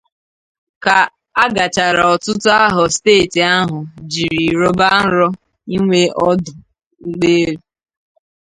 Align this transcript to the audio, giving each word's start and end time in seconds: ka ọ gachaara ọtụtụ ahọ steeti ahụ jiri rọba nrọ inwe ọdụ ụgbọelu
ka 0.83 0.97
ọ 1.43 1.45
gachaara 1.55 2.03
ọtụtụ 2.13 2.49
ahọ 2.63 2.83
steeti 2.95 3.39
ahụ 3.55 3.77
jiri 4.11 4.43
rọba 4.61 4.87
nrọ 5.05 5.27
inwe 5.75 6.01
ọdụ 6.27 6.51
ụgbọelu 7.09 7.59